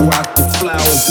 [0.00, 1.08] rock the flowers.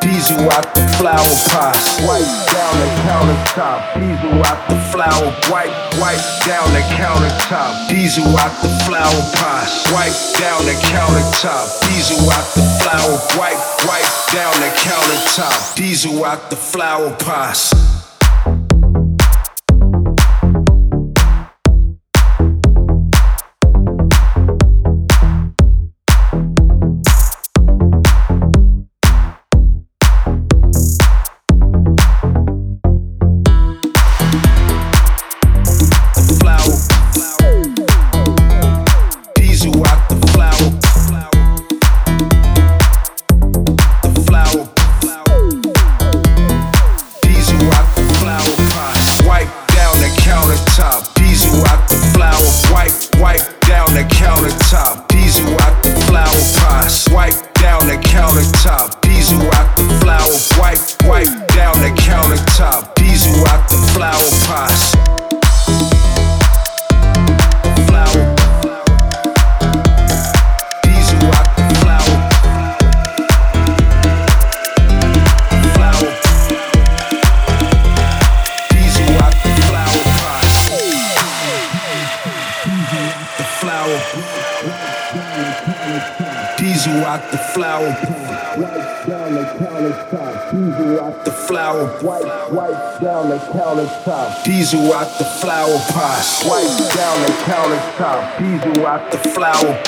[0.00, 2.00] Diesel out the flower pots.
[2.04, 3.80] White down the countertop.
[3.94, 5.68] Diesel out the flower pot.
[5.96, 7.88] Swipe down the countertop.
[7.88, 9.20] Diesel out the flower.
[9.42, 11.88] White, white down the countertop.
[11.88, 13.58] Diesel out the flower pot.
[13.80, 15.74] Swipe down the countertop.
[15.76, 17.97] Diesel out the flower.
[83.68, 84.00] flower.
[86.58, 87.86] Wipe,
[88.58, 90.50] wipe down the countertop.
[90.50, 94.42] Diesel out the flower White, white down the countertop.
[94.68, 95.70] Will rock the flower,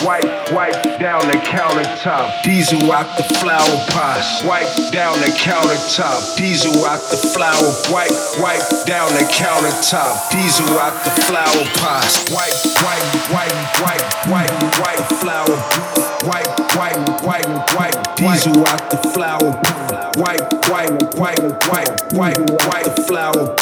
[0.06, 2.30] white white down the countertop.
[2.44, 2.94] Ties will rock the flower pot.
[2.94, 4.44] Diesel rock the flower pot.
[4.46, 6.36] Wipe, down the countertop.
[6.36, 7.72] Diesel out the flower.
[7.90, 10.30] wipe, wipe, down the countertop.
[10.30, 12.06] Diesel out the flower pot.
[12.30, 12.54] wipe,
[12.84, 14.06] wipe, wipe flower.
[14.30, 14.50] Wipe,
[14.80, 15.99] wipe, wipe,
[18.40, 18.50] wipe.
[18.50, 19.60] Diesel out the flower.
[20.16, 23.54] Wipe, wipe, wipe, wipe, wipe, wipe flower.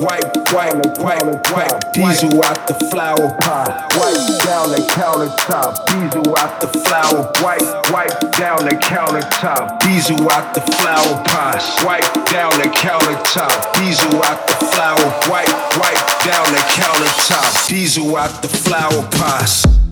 [0.00, 1.92] Wipe, wipe, wipe, wipe.
[1.92, 3.92] Diesel out the flower pot.
[3.96, 5.86] Wipe down the countertop.
[5.86, 7.32] Diesel out the flower.
[7.42, 9.80] Wipe, wipe down the countertop.
[9.80, 11.62] Diesel out the flower pot.
[11.84, 13.74] Wipe down the countertop.
[13.74, 15.06] Diesel out the flower.
[15.28, 17.68] Wipe, wipe down the countertop.
[17.68, 19.89] Diesel out the flower pot.